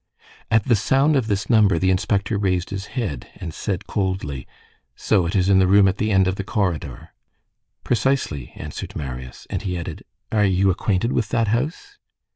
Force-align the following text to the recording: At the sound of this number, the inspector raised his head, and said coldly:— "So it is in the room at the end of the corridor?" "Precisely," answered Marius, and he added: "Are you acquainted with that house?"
At 0.49 0.63
the 0.63 0.75
sound 0.75 1.15
of 1.15 1.27
this 1.27 1.47
number, 1.47 1.77
the 1.77 1.91
inspector 1.91 2.35
raised 2.39 2.71
his 2.71 2.87
head, 2.97 3.27
and 3.35 3.53
said 3.53 3.85
coldly:— 3.85 4.47
"So 4.95 5.27
it 5.27 5.35
is 5.35 5.47
in 5.47 5.59
the 5.59 5.67
room 5.67 5.87
at 5.87 5.99
the 5.99 6.09
end 6.09 6.27
of 6.27 6.37
the 6.37 6.43
corridor?" 6.43 7.09
"Precisely," 7.83 8.51
answered 8.55 8.95
Marius, 8.95 9.45
and 9.51 9.61
he 9.61 9.77
added: 9.77 10.03
"Are 10.31 10.43
you 10.43 10.71
acquainted 10.71 11.11
with 11.11 11.29
that 11.29 11.49
house?" 11.49 11.99